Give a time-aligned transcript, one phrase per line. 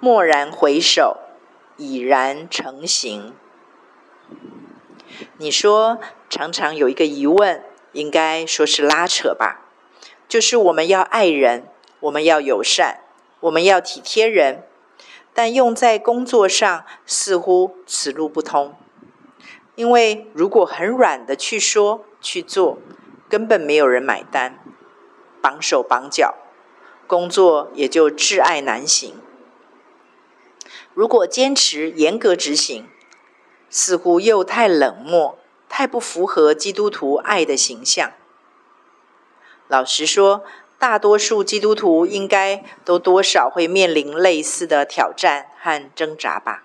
[0.00, 1.18] 蓦然回首，
[1.76, 3.34] 已然成形。
[5.38, 5.98] 你说，
[6.28, 9.60] 常常有一个疑问，应该说是拉扯吧？
[10.28, 11.68] 就是我们要爱人，
[12.00, 13.00] 我们要友善，
[13.40, 14.64] 我们要体贴人，
[15.32, 18.74] 但用在工作上，似乎此路不通。
[19.76, 22.78] 因为如果很软的去说去做，
[23.28, 24.58] 根本没有人买单，
[25.40, 26.34] 绑手绑脚，
[27.06, 29.14] 工作也就挚爱难行。
[30.94, 32.88] 如果坚持严格执行，
[33.68, 35.36] 似乎又太冷漠，
[35.68, 38.12] 太不符合基督徒爱的形象。
[39.66, 40.44] 老实说，
[40.78, 46.62] 大多数基督徒应该都多少会面临类似的挑战和挣扎吧。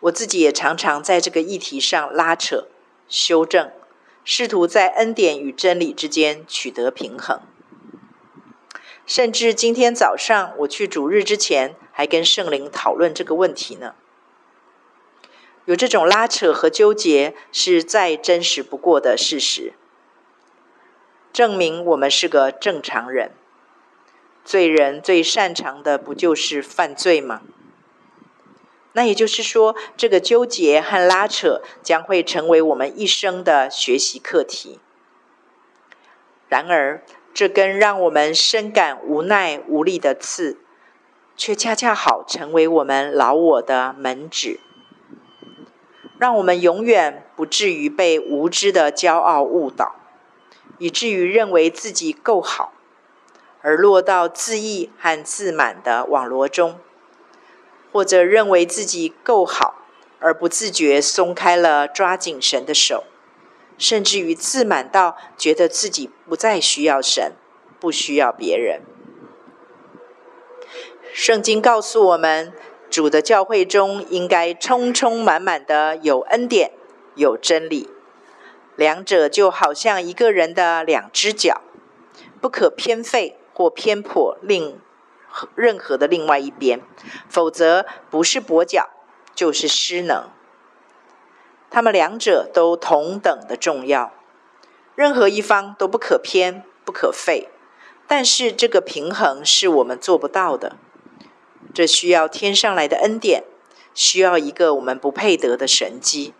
[0.00, 2.66] 我自己也常常在这个议题上拉扯、
[3.08, 3.70] 修正，
[4.24, 7.40] 试图在恩典与真理之间取得平衡。
[9.06, 13.94] 甚至今天早上我去主日之前，还跟圣灵讨论这个问题呢。
[15.64, 19.72] 有这种拉扯和纠结，是再真实不过的事实，
[21.32, 23.32] 证明我们是个正常人。
[24.44, 27.40] 罪人最擅长的不就是犯罪吗？
[28.92, 34.80] 那也就是说，这个纠结和拉扯将会成为我们一生的学习课题。
[36.48, 40.58] 然而，这根让我们深感无奈无力的刺，
[41.36, 44.60] 却恰恰好成为我们老我的门指。
[46.18, 49.96] 让我们永远不至于被无知的骄傲误导，
[50.78, 52.72] 以至于认为自己够好，
[53.60, 56.76] 而落到自义和自满的网罗中；
[57.92, 59.82] 或者认为自己够好，
[60.18, 63.04] 而不自觉松开了抓紧神的手，
[63.76, 67.34] 甚至于自满到觉得自己不再需要神，
[67.78, 68.80] 不需要别人。
[71.12, 72.52] 圣经告诉我们。
[72.88, 76.70] 主的教会中应该充充满满的有恩典，
[77.16, 77.90] 有真理，
[78.76, 81.62] 两者就好像一个人的两只脚，
[82.40, 84.80] 不可偏废或偏颇另
[85.56, 86.80] 任何的另外一边，
[87.28, 88.88] 否则不是跛脚
[89.34, 90.30] 就是失能。
[91.68, 94.14] 他们两者都同等的重要，
[94.94, 97.48] 任何一方都不可偏不可废，
[98.08, 100.76] 但是这个平衡是我们做不到的。
[101.74, 103.44] 这需要天上来的恩典，
[103.92, 106.32] 需要一个我们不配得的神迹。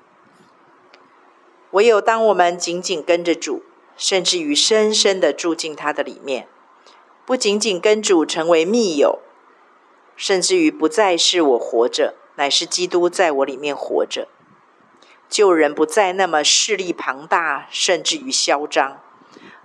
[1.73, 3.63] 唯有当我们紧紧跟着主，
[3.97, 6.49] 甚至于深深的住进他的里面，
[7.27, 9.19] 不仅仅跟主成为密友，
[10.17, 14.29] 甚至于不再是我活着，乃是基督在我里面活着，
[15.29, 19.03] 旧人不再那么势力庞大，甚至于嚣张。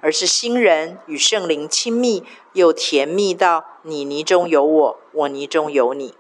[0.02, 2.24] 而是新人与圣灵亲密
[2.54, 6.16] 又甜蜜到你泥中有我，我泥中有你。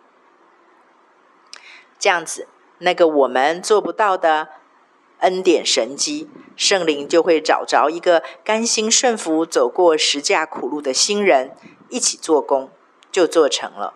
[1.99, 2.47] 这样子，
[2.79, 4.49] 那个我们做不到的
[5.19, 11.55] 恩典神迹，圣灵就会找着一个甘心顺服走过十架苦路的新人，
[11.89, 12.71] 一起做工，
[13.11, 13.93] 就做成了。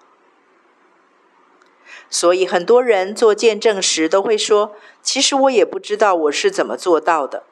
[2.09, 7.43] 所以很多人做见证时都会说：“其实我也不知道我是怎么做到的。”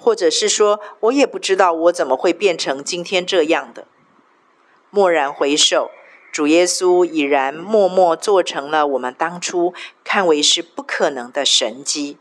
[0.00, 3.86] 或者是说，我也不知道我怎么会变成今天这样的。
[4.92, 5.90] 蓦然回首，
[6.32, 12.16] 主耶稣已然默默做成了我们当初看为是不可能的神迹。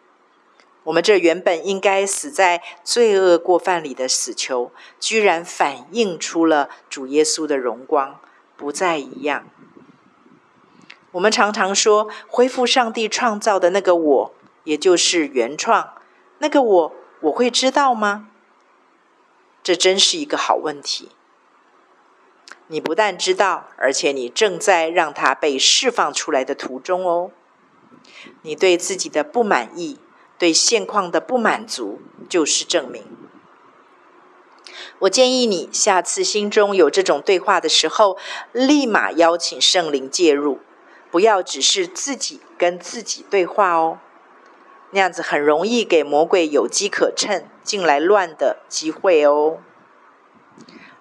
[0.83, 8.19] 我们这原本应该死在罪恶过犯里的死囚，居然反映出了主耶稣的荣光，
[8.57, 9.47] 不再一样。
[11.11, 14.33] 我们常常说，恢复上帝创造的那个我，
[14.65, 15.93] 也就是原创，
[16.39, 16.93] 那个我。
[17.21, 18.29] 我会知道吗？
[19.61, 21.09] 这真是一个好问题。
[22.67, 27.31] 你不但知道，而且你正在让它被释放出来的途中哦。
[28.43, 29.99] 你对自己的不满意，
[30.37, 31.99] 对现况的不满足，
[32.29, 33.03] 就是证明。
[34.99, 38.17] 我建议你下次心中有这种对话的时候，
[38.51, 40.59] 立马邀请圣灵介入，
[41.11, 43.99] 不要只是自己跟自己对话哦。
[44.91, 49.59] 那样子很容易给魔鬼有机可乘进来乱的机会哦，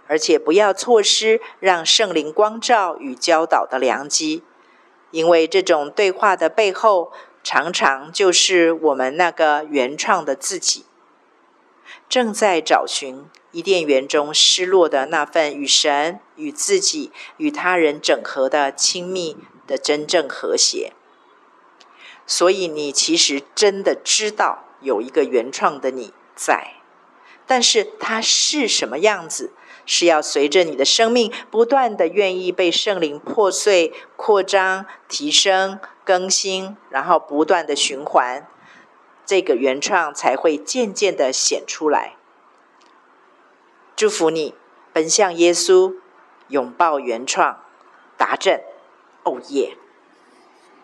[0.07, 4.43] 而且不要错失让圣灵光照与教导的良机，
[5.11, 7.11] 因为这种对话的背后，
[7.43, 10.85] 常常就是我们那个原创的自己，
[12.09, 20.93] 正在找寻伊甸园中失落的那份与神、与自己、与他人整合的亲密的真正和谐。
[22.29, 26.75] 所以你其实真的知道有一个原创的你在，
[27.47, 29.53] 但是它是什么样子，
[29.87, 38.47] 是要随着你的生命不断的愿意被圣灵破碎、扩张、提升、更新，然后不断的循环，
[39.25, 42.17] 这个原创才会渐渐的显出来。
[43.97, 44.55] 祝福你，
[44.93, 45.97] 奔向耶稣，
[46.49, 47.65] 拥抱原创，
[48.19, 48.63] 达阵，
[49.25, 49.79] 哦耶！